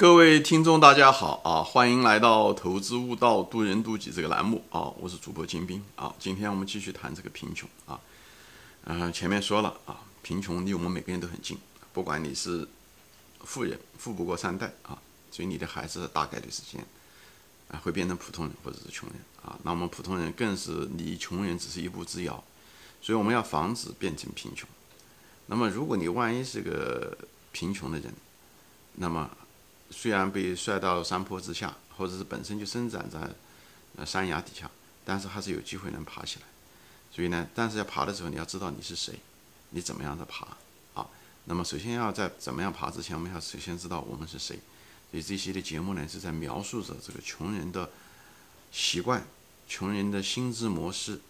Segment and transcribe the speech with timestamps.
[0.00, 1.62] 各位听众，大家好啊！
[1.62, 4.88] 欢迎来到《投资悟道，渡人渡己》这个栏目啊！
[4.98, 6.14] 我是主播金兵啊！
[6.18, 8.00] 今天我们继续谈这个贫穷啊。
[8.84, 11.58] 嗯，前面说了啊，贫穷离我们每个人都很近，
[11.92, 12.66] 不管你是
[13.44, 14.96] 富人，富不过三代啊，
[15.30, 16.82] 所以你的孩子大概率时间
[17.70, 19.58] 啊会变成普通人或者是穷人啊。
[19.64, 22.42] 那我们普通人更是离穷人只是一步之遥，
[23.02, 24.66] 所以我们要防止变成贫穷。
[25.44, 27.18] 那么，如果你万一是个
[27.52, 28.14] 贫穷的人，
[28.94, 29.30] 那么
[29.90, 33.18] 虽然被摔到山坡之下，或者是本身就生长在
[33.96, 34.70] 呃山崖底下，
[35.04, 36.46] 但是还是有机会能爬起来。
[37.12, 39.18] 所以呢，但是要爬的时候，你要知道你是谁，
[39.70, 40.46] 你怎么样的爬
[40.94, 41.06] 啊？
[41.46, 44.58] 那么首先要在怎么样爬之前，我们要首先知道我们是谁。
[45.10, 47.90] 所以这些的节目呢，是在描述着这个穷人的
[48.70, 49.26] 习惯、
[49.68, 51.20] 穷人的心智模式。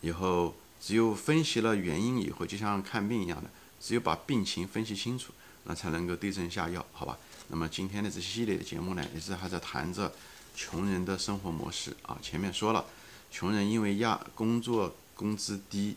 [0.00, 5.32] 以后只有分析了原因以后，就像看病一样的，只有把病情分析清楚，
[5.64, 7.18] 那才能够对症下药，好吧？
[7.48, 10.12] 那么今天的这系列的节目呢，也是还在谈着
[10.54, 12.18] 穷人的生活模式啊。
[12.20, 12.84] 前面说了，
[13.30, 15.96] 穷人因为压工作工资低，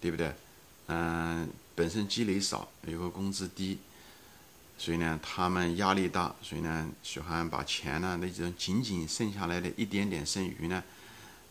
[0.00, 0.32] 对不对？
[0.86, 3.78] 嗯，本身积累少，有个工资低，
[4.78, 10.82] 所以呢，他们压力大，所以呢，喜欢把钱呢那种仅仅剩下来的一点点剩余呢，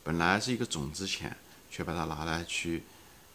[0.03, 1.35] 本来是一个种子钱，
[1.69, 2.83] 却把它拿来去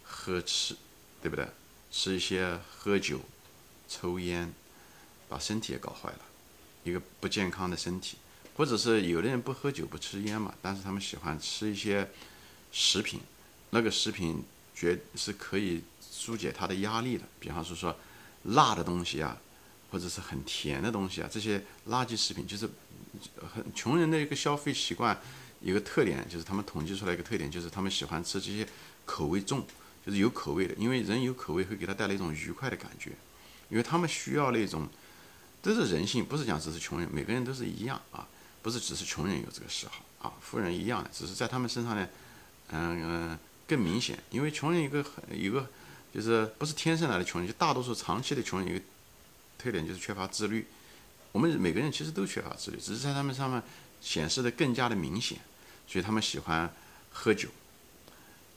[0.02, 0.74] 喝吃，
[1.20, 1.46] 对不对？
[1.90, 3.20] 吃一些喝酒、
[3.86, 4.52] 抽烟。
[5.32, 6.18] 把身体也搞坏了，
[6.84, 8.18] 一个不健康的身体，
[8.54, 12.06] 或者是有的人不喝酒不吃烟嘛，但是他们喜欢吃一些
[12.70, 13.18] 食品，
[13.70, 14.44] 那个食品
[14.74, 17.96] 绝是可以疏解他的压力的，比方说说
[18.42, 19.38] 辣的东西啊，
[19.90, 22.68] 或者是很甜的东西啊，这些垃圾食品就是
[23.54, 25.18] 很穷人的一个消费习惯，
[25.62, 28.68] 一个特点就是他们统计出来一个特点就是他们喜欢吃这些
[29.06, 29.66] 口味重，
[30.04, 33.12] 就是有口味的，因为人有口味会给他带来一种愉快的感觉，
[33.70, 34.86] 因为他们需要那种。
[35.62, 38.26] 都是人性，不是讲只是穷人，每个人都是一样啊，
[38.60, 42.08] 不是只是穷人有这个嗜好啊，富人一样的，只是在他们身上呢，
[42.70, 45.70] 嗯嗯更明显，因为穷人一个很一个
[46.12, 48.84] 就是不是天生来的穷人，就大多数长期的穷人一个
[49.56, 50.66] 特点就是缺乏自律，
[51.30, 53.62] 我们每个人其实都缺乏自律，只是在他们上面
[54.00, 55.38] 显示的更加的明显，
[55.86, 56.68] 所以他们喜欢
[57.12, 57.48] 喝酒，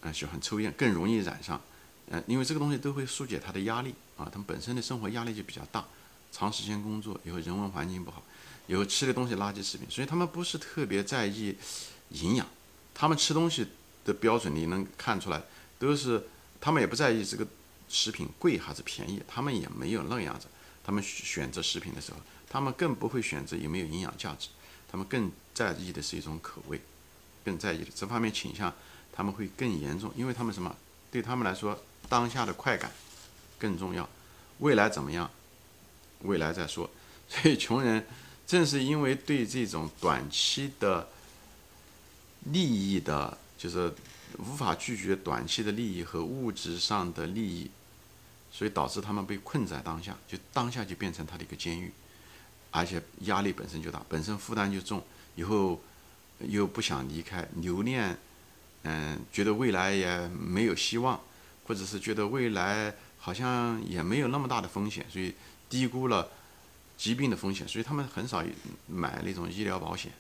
[0.02, 1.62] 嗯喜欢抽烟，更容易染上，
[2.10, 5.86] 嗯因为这个东西都会疏解他的压力啊，他们本身的生活压力就比较大。
[6.38, 8.22] 长时间工作以后，人文环境不好，
[8.68, 11.56] 以后吃的东西垃圾食品，所以他们不是特别在意
[12.10, 12.46] 营养。
[12.94, 13.66] 他们吃东西
[14.04, 15.42] 的标准你能看出来，
[15.80, 16.28] 都是
[16.60, 17.48] 他们也不在意这个
[17.88, 20.48] 食品贵还是便宜，他们也没有那样子。
[20.84, 22.18] 他们选择食品的时候，
[22.50, 24.50] 他们更不会选择有没有营养价值，
[24.92, 26.82] 他们更在意的是一种口味，
[27.46, 28.74] 更在意的这方面倾向，
[29.14, 30.76] 他们会更严重，因为他们什么？
[31.12, 31.80] 对他们来说，
[32.10, 32.92] 当下的快感
[33.58, 34.08] 更重要，
[34.60, 35.32] 未来怎么样？
[36.22, 36.90] 未来再说，
[37.30, 38.06] 所以穷人
[38.48, 41.08] 正是因为对这种短期的
[42.52, 43.94] 利益的，就是
[44.38, 47.70] 无法拒绝短期的利益和物质上的利益，
[48.52, 51.92] 所以导致他们被困在当下，就当下就变成他的一个监狱，
[52.72, 55.04] 而且压力本身就大，本身负担就重，
[55.36, 55.82] 以后
[56.40, 58.18] 又不想离开，留恋，
[58.84, 61.20] 嗯，觉得未来也没有希望，
[61.66, 65.34] 或者是觉得未来好像也没有那么大的风险，所以。
[65.70, 66.30] 低估了
[66.98, 68.44] 疾病的风险，所以他们很少
[68.88, 70.12] 买那种医疗保险。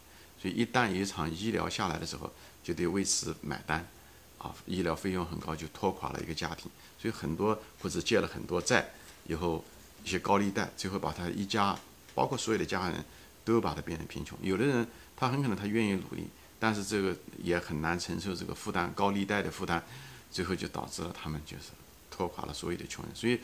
[0.41, 2.31] 所以一旦有一场医疗下来的时候，
[2.63, 3.87] 就得为此买单，
[4.37, 6.69] 啊，医疗费用很高，就拖垮了一个家庭。
[6.99, 8.89] 所以很多或者借了很多债
[9.27, 9.63] 以后，
[10.03, 11.77] 一些高利贷，最后把他一家，
[12.13, 13.03] 包括所有的家人，
[13.45, 14.37] 都把他变成贫穷。
[14.41, 14.85] 有的人
[15.15, 16.27] 他很可能他愿意努力，
[16.59, 19.81] 但是这个也很难承受这个负担，高利贷的负担，
[20.29, 21.71] 最后就导致了他们就是
[22.11, 23.15] 拖垮了所有的穷人。
[23.15, 23.39] 所以。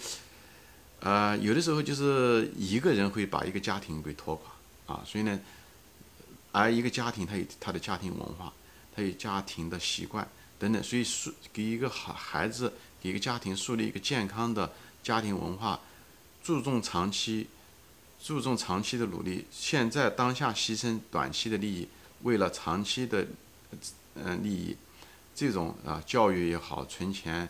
[1.02, 5.40] 呃，有的时候就是一个人会把一个家庭给拖垮啊，所以呢，
[6.52, 8.54] 而一个家庭他有他的家庭文化，
[8.96, 10.28] 他有家庭的习惯
[10.60, 15.80] 等等，所以树给一个好孩子，给一个家庭树立一个健康的家庭文化，
[16.44, 17.48] 注重长期，
[18.24, 21.88] 注重长期的努力，现在当下牺牲短期的利益，
[22.22, 23.26] 为了长期的
[24.14, 24.78] 嗯利益，
[25.34, 27.50] 这种啊教育也好，存钱。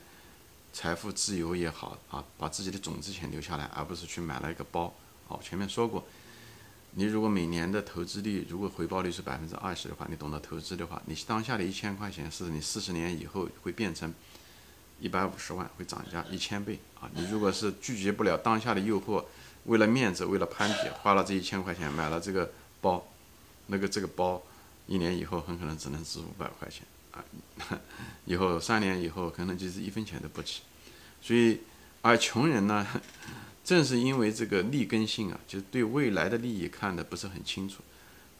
[0.73, 4.93] 财富自由也好啊，把自己的种子钱留下来，而不是去买了一个包。
[5.27, 6.03] 好，前面说过，
[6.95, 14.13] 你如果每年的投资率如果回报率是百分之二十的话，你懂得投资的话，你当下的一千块钱是你四十年以后会变成
[14.99, 17.09] 一百五十万，会涨价一千倍啊！
[17.13, 19.23] 你如果是拒绝不了当下的诱惑，
[19.65, 22.51] 为了面子，为了攀比，花了这一千块钱买了这个
[22.81, 23.05] 包，
[23.67, 24.41] 那个这个包
[24.87, 26.83] 一年以后很可能只能值五百块钱。
[27.11, 27.23] 啊，
[28.25, 30.61] 以后三年以后可能就是一分钱都不值，
[31.21, 31.59] 所以
[32.01, 32.87] 而穷人呢，
[33.63, 37.81] 正是因为这个利根性啊，就是对未来的利益看的不是很清楚，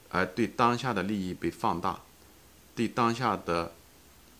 [0.10, 2.02] 而对当下的利益被放大，
[2.76, 3.74] 对当下的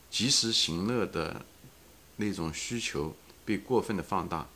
[0.10, 1.46] 及时行乐的
[2.18, 4.48] 那种需求被过分的放大，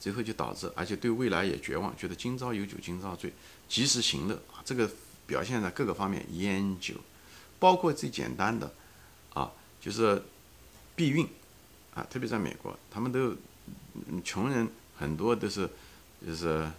[0.00, 3.32] 最后就导致，而且对未来也绝望，觉得今朝有酒今朝醉，
[3.68, 4.90] 及时行乐啊，这个
[5.26, 6.94] 表现在各个方面，烟酒，
[7.58, 8.72] 包括最简单的
[9.34, 9.50] 啊，
[9.80, 10.22] 就是
[10.94, 11.28] 避孕
[11.94, 13.36] 啊，特别在美国，他们都。
[14.22, 15.68] 穷人很多都是，
[16.24, 16.70] 就是，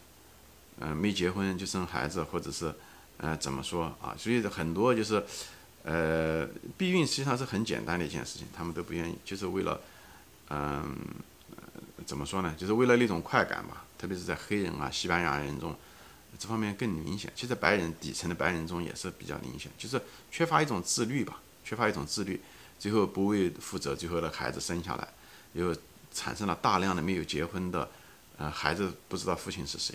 [0.80, 2.74] 嗯，没结婚就生孩子，或者是，
[3.18, 4.16] 呃，怎么说啊？
[4.18, 5.22] 所以很多就是，
[5.84, 6.48] 呃，
[6.78, 9.82] 避孕实际上是很简单的一件事情，他们都不愿意，就是为了，
[10.50, 10.96] 嗯，
[12.06, 12.56] 怎么说呢？
[12.58, 13.84] 就是为了那种快感吧。
[13.98, 15.75] 特别是在黑人啊、西班牙人中，
[16.38, 17.31] 这方面更明显。
[17.36, 22.42] 其实白人底层的白人中也是比较明显，就是缺乏一种自律吧，缺乏一种自律，
[22.78, 25.08] 最后不为负责，最后的孩子生下来
[25.54, 25.76] 又。
[26.12, 27.88] 产生了大量的没有结婚的，
[28.36, 29.94] 呃，孩子不知道父亲是谁，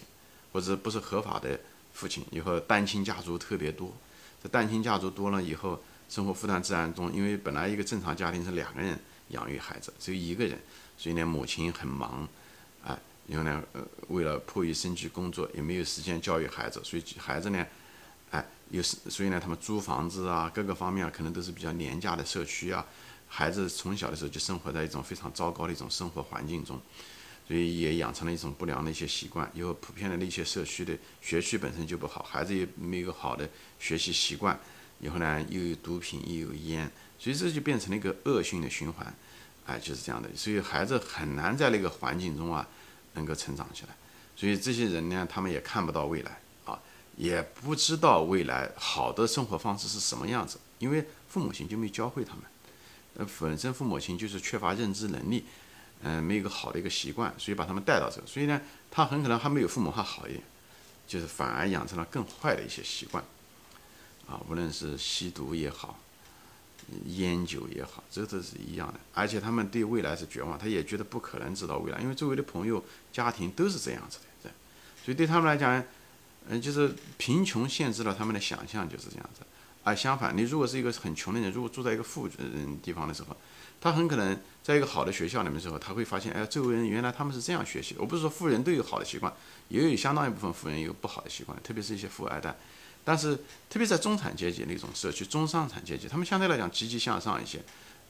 [0.52, 1.58] 或者不是合法的
[1.92, 3.92] 父亲，以后单亲家族特别多。
[4.40, 8.96] 这单亲家族多了以后，生活负担自然重，因为本来一个正常家庭是两个人
[9.30, 10.56] 养育孩子，只有一个人，
[10.96, 12.26] 所以呢，母亲很忙，
[13.26, 17.66] 然后呢，呃，为了迫于生计工作，也没有时间教育孩子，所以孩子呢，
[18.30, 22.84] 哎，又是所以呢，他们租房子啊，各个方面可能都是比较廉价的社区啊。
[23.26, 26.80] 孩子从小的时候就生活在一种非常糟糕的一种生活环境中，
[27.48, 29.50] 所以也养成了一种不良的一些习惯。
[29.54, 33.48] 因为普遍的那些社区的学区本身就不好，孩子也没有好的
[33.80, 34.58] 学习习惯。
[35.00, 36.88] 以后呢，又有毒品，又有烟，
[37.18, 39.12] 所以这就变成了一个恶性的循环。
[39.66, 40.28] 哎，就是这样的。
[40.36, 42.68] 所以孩子很难在那个环境中啊
[43.14, 43.96] 能够成长起来。
[44.36, 46.78] 所以这些人呢，他们也看不到未来啊，
[47.16, 52.42] 也不知道未来好的生活方式是什么样子，因为父母亲就没教会他们。
[53.16, 55.44] 呃，本身父母亲就是缺乏认知能力，
[56.02, 60.42] 嗯，没有一个好的一个习惯，所以把他们带到这，所以呢，他很可能还没有父母还好一点，
[61.06, 63.22] 就是反而养成了更坏的一些习惯，
[64.26, 66.00] 啊，无论是吸毒也好，
[67.06, 74.52] 烟酒也好，这都是一样的，而且他们对未来是绝望，他也觉得不可能知道未来，因为周围的朋友、家庭都是这样子的，对，
[75.04, 75.82] 所以对他们来讲，
[76.48, 79.40] 嗯，就是贫穷限制了他们的想象，就是这样子。
[79.82, 83.36] 而相反，你如果是一个很穷的人，如果住在一个富人地方的时候，
[83.80, 87.94] 他很可能在一个好的学校里面的时候，他会发现，哎，周围人原来他们是这样学习。
[87.98, 89.30] 我不是说富人都有好的习惯，
[89.68, 92.56] 也有相当一部分富人有不好的习惯，特别是一些富二代。
[93.04, 93.36] 但是，
[93.68, 97.62] 特别在中产阶级那种社区、中上产阶级，他们相对来讲积极向上一些，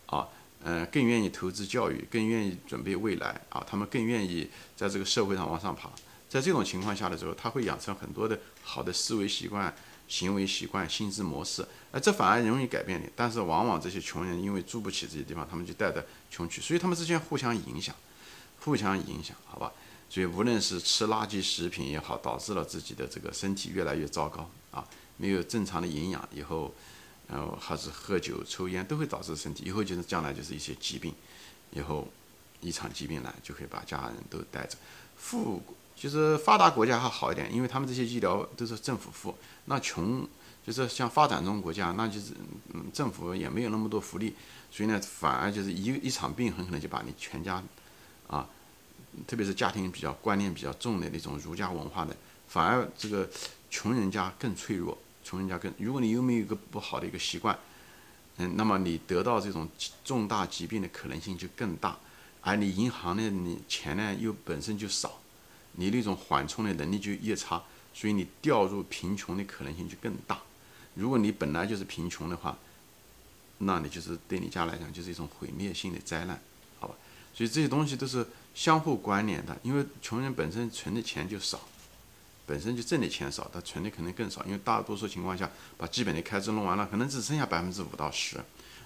[0.06, 0.29] 啊，
[0.62, 5.91] 嗯，更愿意投资教育，更愿意准备未来，啊，他们更愿意在这个社会上往上爬。
[6.29, 9.75] 在这种情况下的时候，他会养成很多的好的思维习惯。
[10.06, 13.08] 行为习惯、心智模式，而，这反而容易改变你。
[13.17, 17.96] 但是往往这些穷人因为住不起这些地方，他们就带着穷去，所以他们之间互相影响，
[18.61, 19.73] 互相影响，好吧？
[20.11, 24.85] 所以无论是吃垃圾食品也好，导致了自己的这个身体越来越糟糕啊，
[25.17, 26.75] 没有正常的营养，以后，
[27.29, 31.15] 然后，还是喝酒、抽烟都会导致身体，以后就是将来就是一些疾病，
[31.71, 32.09] 以后
[32.61, 34.76] 一场疾病来就可以把家人都带着。
[35.17, 35.62] 富
[35.94, 39.35] 就是发达国家还好一点，因为他们这些医疗都是政府付。
[39.67, 40.26] 那穷
[40.67, 42.32] 就是像发展中国家，那就是
[42.73, 44.35] 嗯，政府也没有那么多福利，
[44.70, 47.62] 所以呢，反而就是一一场病很可能就把你全家，
[48.27, 48.49] 啊，
[49.27, 52.15] 特别是家庭比较观念比较重的那种儒家文化的，
[52.49, 53.29] 反而这个
[53.75, 57.58] 穷人家更脆弱，穷人家更，如果你又没有一个不好的一个习惯，
[58.37, 59.69] 嗯，那么你得到这种
[60.05, 61.98] 重大疾病的可能性就更大，
[62.41, 65.19] 而你银行的你钱呢又本身就少，
[65.72, 67.60] 你那种缓冲的能力就越差。
[67.93, 70.41] 所以你掉入贫穷的可能性就更大。
[70.94, 72.56] 如果你本来就是贫穷的话，
[73.58, 76.41] 那你就是对你家来讲就是一种毁灭性的灾难，
[76.79, 76.94] 好吧？
[77.34, 79.58] 所以这些东西都是相互关联的。
[79.65, 81.60] 因为穷人本身存的钱就少，
[82.46, 84.44] 本身就挣的钱少，他存的可能更少。
[84.44, 88.39] 因为大多数情况下，把基本的开支弄完了，可能只剩下百分之五到十。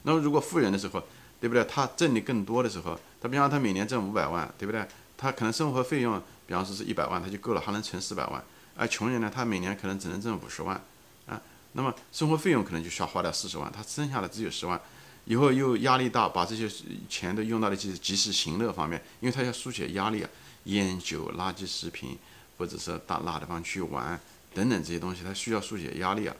[0.02, 1.02] 那么如果富人的时候，
[1.40, 1.64] 对不对？
[1.64, 4.86] 他挣的更多的时候，他比方他每年挣五百万，对不对？
[5.16, 8.42] 他可能生活费用，比方说是一百万，他就够了，还能存四百万。
[8.76, 10.80] 而穷人呢，他每年可能只能挣五十万，
[11.26, 11.40] 啊，
[11.72, 14.80] 那么生活费用可能就需要花掉四十万，他剩下的只有十万，
[15.24, 16.70] 以后又压力大，把这些
[17.08, 20.30] 钱都用到了及及时行乐方面，因为他要疏解压力啊，
[20.64, 22.16] 烟酒、垃圾食品，
[22.58, 24.20] 或者是到哪地方去玩
[24.52, 26.36] 等等这些东西，他需要疏解压力啊，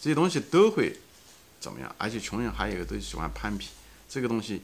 [0.00, 0.94] 这些东西都会
[1.60, 1.94] 怎么样？
[1.96, 3.68] 而且穷人还有一个都喜欢攀比，
[4.08, 4.60] 这个东西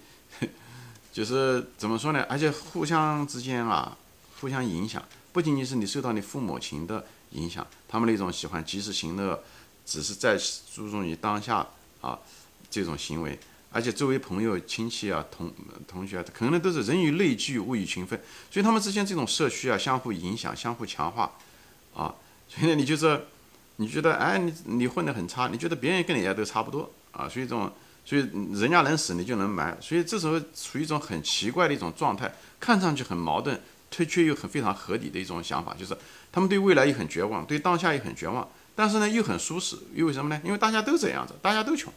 [1.12, 2.26] 就是怎么说呢？
[2.28, 3.96] 而且互相之间啊，
[4.40, 7.06] 互相影响，不仅仅是你受到你父母亲的。
[7.32, 9.42] 影响他们那种喜欢及时行乐，
[9.84, 10.38] 只是在
[10.72, 11.66] 注重于当下
[12.00, 12.16] 啊
[12.70, 13.38] 这种行为，
[13.70, 15.52] 而且周围朋友、亲戚啊、同
[15.86, 18.18] 同学啊，可能都是人以类聚，物以群分，
[18.50, 21.30] 所以他们之间这种社区啊，相互影响、相互强化，
[21.94, 22.14] 啊，
[22.48, 23.26] 所以呢，你就是
[23.76, 27.70] 你觉得，哎，你你混得很差，你觉得别人跟你也都差不多啊，所以这种，
[28.04, 35.96] 所以人家能死，你就能埋，所以这时候处于一种很奇怪的一种状态，看上去很矛盾，却却又很非常合理的一种想法，就是
[36.32, 38.48] 他们对未来也很绝望，对当下也很绝望。
[38.74, 40.40] 但是呢，又很舒适，因为什么呢？
[40.44, 41.92] 因为大家都这样子，大家都穷，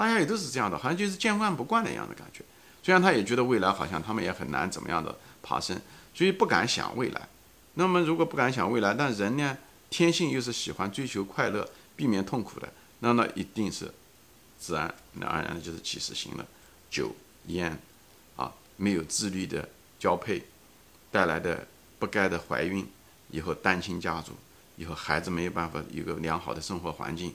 [0.00, 2.42] 大家也都是这样的，好像就是见惯不惯的一样的感觉。
[2.82, 5.78] 虽然他也觉得未来好像他们也很难怎么样的爬升，
[6.14, 7.28] 所以不敢想未来。
[7.74, 9.58] 那么如果不敢想未来，但人呢，
[9.90, 13.92] 天性又是喜欢追求快乐、避免痛苦的，那那一定是
[14.58, 16.46] 自然而然的就是及时行乐、
[16.90, 17.14] 酒
[17.48, 17.78] 烟
[18.36, 20.42] 啊，没有自律的交配
[21.12, 21.66] 带来的
[21.98, 22.88] 不该的怀孕，
[23.30, 24.32] 以后单亲家族。
[24.78, 27.34] 以后孩子没有办法一个良好的生活环境，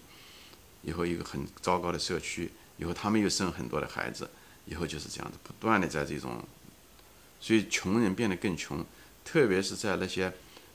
[0.86, 4.30] 以后一个很糟糕的社区，以后他们又生很多的孩子，
[4.66, 6.42] 以后就是这样子，不断的在这种，
[7.42, 8.86] 所以穷人变得更穷，
[9.24, 10.32] 特别是在那些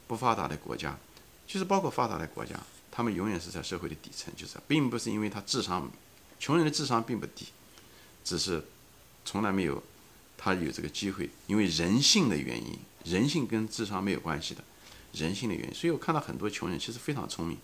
[0.07, 0.99] 不发达的国家，
[1.47, 2.59] 其实包括发达的国家，
[2.91, 5.91] 他们永远是在社会的底层，就是并不是因为他智商，
[6.39, 7.47] 穷人的智商并不低，
[8.25, 8.65] 只是
[9.25, 9.83] 从来没有
[10.37, 14.65] 他有这个机会，因为人性的原因，人性跟智商没有关系的。
[15.13, 17.59] 人性的原因，所以我看到很多穷人其实非常聪明，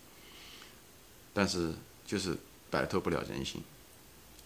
[1.33, 1.73] 但是
[2.07, 2.35] 就是
[2.71, 3.61] 摆脱不了人性，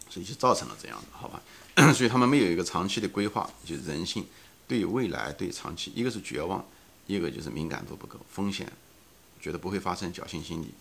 [0.09, 1.41] 所以就造成了这样的，好吧？
[1.93, 4.25] 所以他们没有一个长期的规划，就是人性
[4.67, 6.65] 对未来、对长期，一个是绝望，
[7.07, 8.69] 一个就是敏感度不够，风险
[9.39, 10.73] 觉得不会发生，侥幸心理，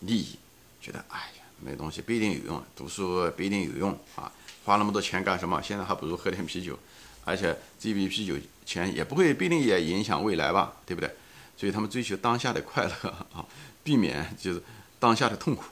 [0.00, 0.36] 利益
[0.80, 4.32] 觉得哎呀，没东西不一定有用，读书不一定有用啊，
[4.64, 5.62] 花那么多钱干什么？
[5.62, 6.78] 现在还不如喝点啤酒，
[7.24, 8.34] 而且这一瓶啤酒
[8.66, 11.14] 钱也不会不一定也影响未来吧，对不对？
[11.56, 13.46] 所以他们追求当下的快乐啊，
[13.84, 14.62] 避免就是
[14.98, 15.64] 当下的痛苦，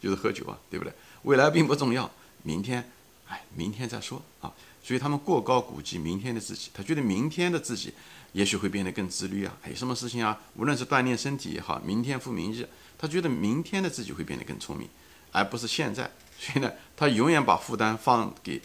[0.00, 0.92] 就是喝酒啊，对不对？
[1.22, 2.10] 未来并不重要，
[2.42, 2.90] 明天，
[3.28, 4.52] 哎，明天再说啊。
[4.82, 7.92] 所以他们过高估计明天的自己，他觉得明天的自己
[8.32, 9.56] 也许会变得更自律啊。
[9.62, 14.88] 哎什么事情啊，无论是锻炼身体也好，明天复明日，他觉得明天的自己会变得更聪明，
[15.32, 16.10] 而不是现在。
[16.38, 18.62] 所以呢，他永远把负担放给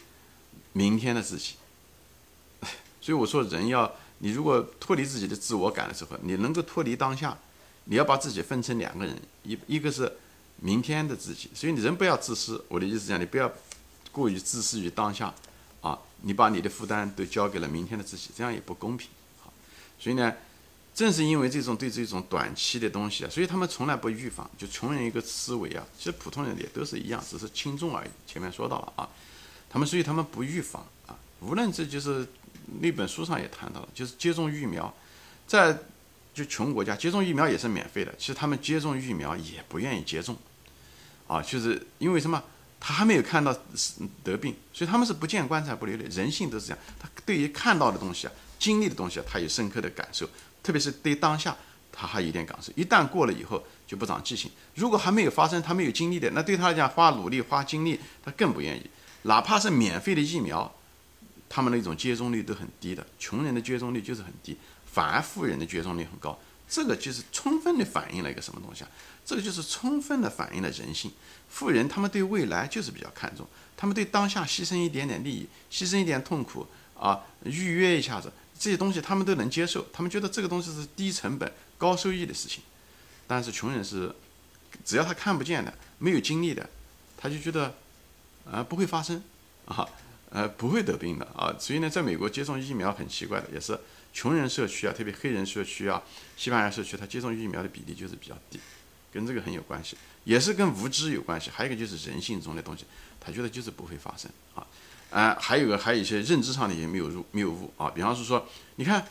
[0.73, 1.55] 明天的自己。
[3.01, 3.91] 所以我说，人要。
[4.23, 7.35] 你如果脱离自己的自我感的时候，你能够脱离当下，
[7.85, 10.15] 你要把自己分成两个人，一一个是
[10.61, 12.63] 明天的自己，所以你人不要自私。
[12.69, 13.51] 我的意思讲，你不要
[14.11, 15.33] 过于自私于当下，
[15.81, 19.09] 啊，你把你的负担都交给了明天的自己，这样也不公平。
[19.41, 19.51] 好，
[19.99, 20.33] 所以呢，
[20.95, 24.49] 正是因为这种对这种短期的东西啊，所以他们从来不预防。
[24.57, 28.09] 就穷人一个思维啊，其实普通人也都是一样，只是轻重而已。
[28.25, 29.09] 前面说到了啊，
[29.69, 32.27] 他们所以他们不预防啊，无论这就是。
[32.79, 34.93] 那本书上也谈到了，就是接种疫苗，
[35.45, 35.77] 在
[36.33, 38.13] 就穷国家接种疫苗也是免费的。
[38.17, 40.37] 其实他们接种疫苗也不愿意接种，
[41.31, 42.43] 啊，就是因为什么？
[42.77, 43.55] 他还没有看到
[44.23, 46.03] 得病，所以他们是不见棺材不流泪。
[46.05, 50.27] 人性都是这样，他对于看到的东西啊、经历的东西啊，他有深刻的感受，
[50.61, 51.55] 特别是对当下
[51.91, 52.73] 他还有点感受。
[52.75, 54.51] 一旦过了以后就不长记性。
[54.75, 58.89] 如果还没有发生，他没有经历的，那对他来讲花努力花精力，他更不愿意。
[59.21, 60.69] 哪怕是免费的疫苗。
[61.53, 66.39] 他们那种接种率都很低的，穷人的接种率就是很低，反而富人的接种率很高。
[66.71, 68.89] 这个就是充分的反映了一个什么东西啊？
[69.25, 71.11] 这个就是充分的反映了人性。
[71.49, 76.65] 富人他们对未来就是比较看重，他们对当下牺牲一点点利益，牺牲一点痛苦
[76.97, 82.63] 啊，预约一下子这些东西他们都能接受，他们觉得这个东西是低成本高收益的事情。
[83.27, 84.15] 但是穷人是，
[84.85, 86.69] 只要他看不见的，没有经历的，
[87.17, 87.75] 他就觉得
[88.49, 89.21] 啊不会发生
[89.65, 89.85] 啊。
[90.33, 93.77] 呃，不会得病的啊，所以呢，在美国接种疫苗很奇怪的，也是
[94.13, 96.01] 穷人社区啊，特别黑人社区啊，
[96.37, 98.59] 西班牙社区，他接种疫苗的比例就是比较低，
[99.11, 102.85] 跟这个很有关系，也是跟无知有关系，还有一个就是人性中的东西，
[103.19, 104.67] 他觉得就是不会发生啊，
[105.09, 109.05] 啊，还有个还有一些认知上的也没有入谬误啊，比方是说，你看，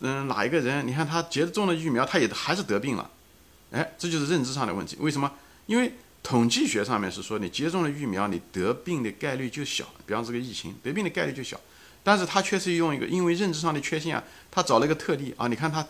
[0.00, 3.10] 嗯，哪一个人，你看他接种了疫苗，他也还是得病了，
[3.70, 5.32] 哎，这就是认知上的问题，为什么？
[5.66, 5.92] 因为。
[6.22, 9.86] 统计学上面是说，你接种了疫苗，你得病的概率就小。
[10.06, 11.58] 比方这个疫情，得病的概率就小。
[12.02, 15.46] 但是他确实用一个，因为认知上的缺陷啊，他找了一个特例啊。
[15.48, 15.86] 你看他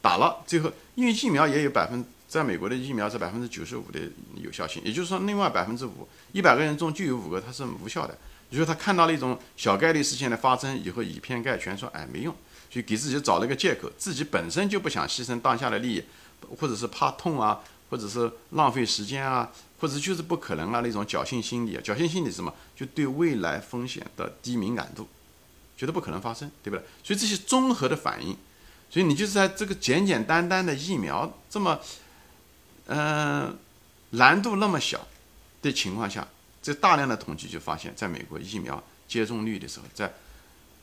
[0.00, 4.00] 打了，最后因为疫苗也有百分，在美国的疫苗是百分之九十五的
[4.36, 8.16] 有效性，也就是说，另外百分之五，一百个人中就有五个它是无效的。
[8.50, 12.34] 也就是他看到了一种小概率事件的发生以后，以偏概全，说哎没用，
[12.70, 16.04] 所以给自己找了个借口，自己本身就不想牺牲当下的利益，
[16.58, 17.60] 或者是怕痛啊。
[17.90, 19.48] 或者是浪费时间啊，
[19.78, 22.52] 或者就是不可能啊那种侥幸心理啊，侥幸心理是什么？
[22.74, 25.06] 就对未来风险的低敏感度，
[25.76, 26.84] 觉得不可能发生，对不对？
[27.02, 28.36] 所以这些综合的反应，
[28.90, 31.80] 所以你就是在这个简简单单的疫苗这么，
[32.86, 33.58] 嗯，
[34.10, 35.06] 难度那么小
[35.62, 36.26] 的情况下，
[36.62, 40.12] 这大量的统计就发现，在美国疫苗接种率的时候，在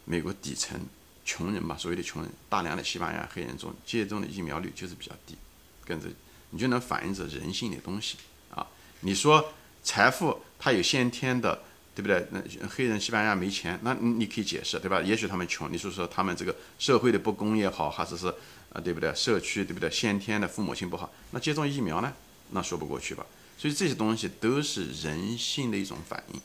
[0.05, 0.79] 美国底层
[1.23, 5.37] 穷人嘛，所谓的穷人，大量的西班牙黑人中接种的疫苗率就是比较低，
[5.85, 6.07] 跟着
[6.49, 8.17] 你就能反映着人性的东西
[8.53, 8.67] 啊。
[9.01, 11.63] 你说财富它有先天的，
[12.01, 12.27] 对不对？
[12.31, 15.01] 那黑人西班牙没钱，那你可以解释，对吧？
[15.01, 18.27] 也许他们穷，你说说他们这个社会的不公也好，还是是
[18.73, 19.13] 啊，对不对？
[19.13, 19.89] 社区对不对？
[19.91, 22.11] 先天的父母亲不好，那接种疫苗呢？
[22.51, 23.25] 那说不过去吧？
[23.57, 26.41] 所以这些东西都是人性的一种反应，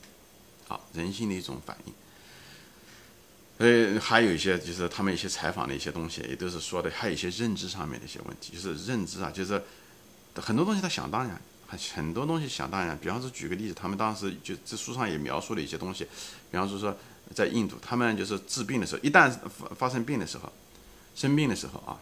[0.68, 1.94] 啊，人性的一种反应。
[3.58, 9.62] 呃，还有一些就是他们一些采访的一些东西，也都是说的，还有一些认知上面的一些问题，就是认知啊，就是
[10.34, 11.40] 很多东西他想当然，
[11.94, 12.96] 很多东西想当然。
[12.98, 16.04] 比方说举个例子，他们当时就这书上也描述了一些东西，
[16.50, 16.96] 比方说说
[17.34, 20.52] 在印度，他们就是治病的时候，一旦发发生病的时候，
[21.14, 21.98] 生病的时候啊，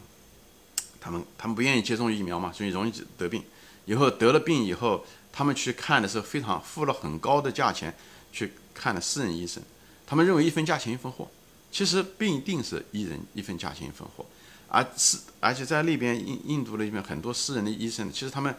[0.99, 3.43] 他们他们不愿意接种疫苗嘛，所以容易得病。
[3.85, 7.95] 以后得了病以后，他们去看的时候，非常付了很高的价钱
[8.31, 9.61] 去看的私人医生。
[10.07, 11.29] 他们认为一分价钱一分货，
[11.71, 14.25] 其实不一定是一人一分价钱一分货，
[14.67, 18.55] 而是而且在那边印印度那边很多私人的医生，其实他们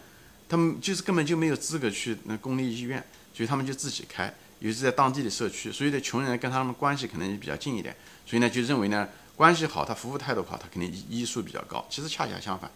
[0.48, 7.94] 他们就是根本就没有资格去那公立医院，所以他们就自己开，尤其是在当地的社区，所以呢穷人跟他们关系可能也比较近一点，
[8.26, 11.86] 所以呢就认为呢关系好，他服务态度好，他肯定医术比较高。
[11.90, 12.70] 其实恰恰相反，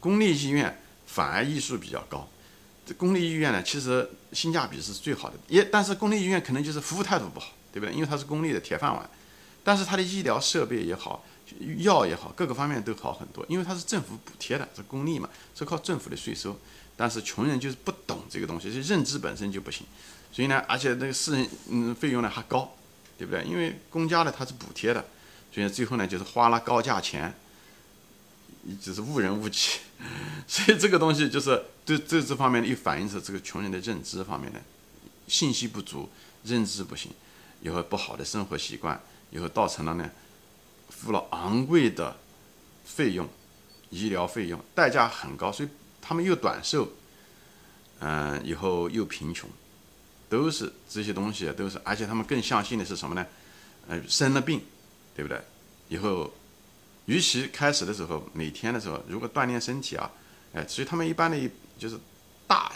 [0.00, 0.78] 公立医院。
[1.06, 2.26] 反而医术比较高，
[2.86, 5.36] 这公立医院呢，其实性价比是最好的。
[5.48, 7.94] 也但是公立医院可能就是服务态度不好，对不对？
[7.94, 9.08] 因为它是公立的铁饭碗，
[9.62, 11.22] 但是它的医疗设备也好，
[11.80, 13.44] 药也好，各个方面都好很多。
[13.50, 16.58] 因为它是政府补贴的，是公立嘛，是靠政府的税收。
[16.96, 19.86] 但是穷人就是不懂这个东西，就认知本身就不行。
[20.32, 22.76] 所以呢，而且那个私人嗯费用呢还高，
[23.18, 23.44] 对不对？
[23.44, 25.04] 因为公家的它是补贴的，
[25.52, 27.34] 所以最后呢就是花了高价钱。
[28.80, 29.72] 只是误人误己，
[30.48, 34.58] 所以这个东西就是对这这方面的，又反映出这个穷人的认知方面的
[35.28, 36.08] 信息不足，
[36.44, 37.12] 认知不行，
[37.60, 38.98] 以后不好的生活习惯，
[39.30, 40.10] 以后造成了呢，
[40.88, 42.16] 付了昂贵的
[42.86, 43.28] 费用，
[43.90, 45.68] 医疗费用代价很高，所以
[46.06, 46.86] 他们又短寿，
[48.00, 49.48] 嗯，以后又贫穷，
[50.28, 53.26] 都是这些东西都是，而且他们更相信的是什么呢？
[53.88, 54.60] 呃，生了病，
[55.16, 55.40] 对不对？
[55.88, 56.30] 以后。
[57.06, 60.10] 与其开始的时候，每天的时候，如果锻炼身体啊，
[60.54, 61.36] 哎，所以他们一般的，
[61.78, 61.98] 就是
[62.46, 62.72] 大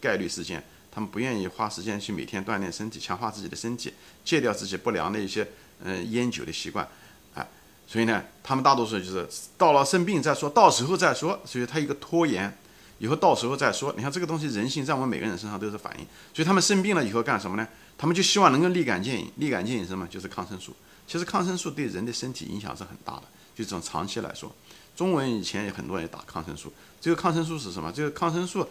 [0.00, 0.60] 概率事件，
[0.90, 5.46] 他们不愿意花时间去每天锻炼身体，强化自己的身体，戒掉自己不良的一些
[5.84, 6.88] 嗯烟酒的习惯，
[7.34, 7.48] 哎，
[7.86, 9.24] 所以呢，他们大多数就是
[9.56, 12.52] 到了生病再说，到时候再说，所以他一个拖延，
[12.98, 13.92] 以后到时候再说。
[13.96, 17.66] 你看这个东西，人性在我们每个人身上都是反映，所以他们生病了以后干什么呢？
[17.96, 20.06] 他们就希望能够立竿见影，立竿见影什么？
[20.08, 20.74] 就是抗生素。
[21.06, 23.22] 其实抗生素对人的身体影响是很大的。
[23.54, 24.54] 就这种长期来说，
[24.94, 26.72] 中文以前有很多人打抗生素。
[27.00, 27.90] 这个抗生素是什么？
[27.90, 28.66] 这个抗生素，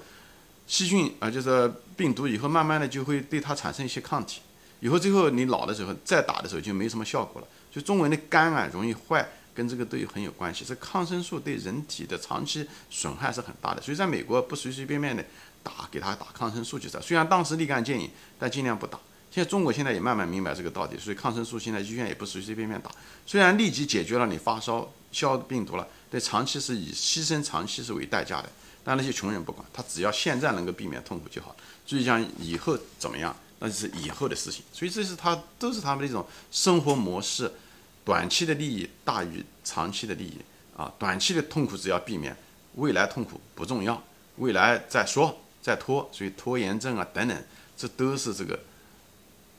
[0.65, 4.41] 细菌啊，就是病毒，以后慢慢的就会对它产生一些抗体。
[4.79, 7.47] 以后最后你老的时候再打的时候就没什么效果了。
[7.71, 10.63] 就中文的肝啊容易坏，跟这个都有很有关系。
[10.63, 15.25] 这抗生素对人体的长期损害是很大的，所以在美国不随随便便的
[15.63, 17.01] 打给他打抗生素就是。
[17.01, 18.99] 虽然当时立竿见影，但尽量不打。
[19.31, 22.91] 现在中国现在也慢慢明白这个道理，所以抗生素现在医院也不随随便便打。
[23.25, 28.49] 虽然立即解决了你发烧消病毒了，但长期是以牺牲长期是为代价的。
[28.83, 31.55] 但那些穷人不管，他只要现在能够避免痛苦就好。
[31.85, 34.63] 至于讲以后怎么样，那就是以后的事情。
[34.71, 37.51] 所以这是他都是他们的一种生活模式，
[38.07, 40.37] 短期的利益大于长期的利益
[40.77, 40.89] 啊。
[40.97, 42.33] 短期的痛苦只要避免，
[42.75, 44.01] 未来痛苦不重要，
[44.37, 46.09] 未来再说再拖。
[46.13, 47.43] 所以拖延症啊等等，
[47.75, 48.57] 这都是这个。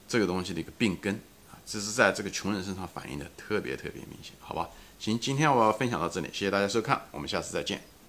[0.09, 1.15] 这个东西的一个病根
[1.51, 4.71] 啊，这是在这个穷人身上反映的特别特别明显，好吧？
[4.99, 7.98] 行，今天我要分享到这里，谢谢大家收看，我们下次再见。